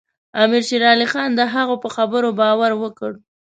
امیر 0.41 0.63
شېر 0.69 0.83
علي 0.91 1.07
خان 1.11 1.29
د 1.35 1.41
هغه 1.55 1.75
په 1.83 1.89
خبرو 1.95 2.29
باور 2.39 2.71
وکړ. 2.77 3.11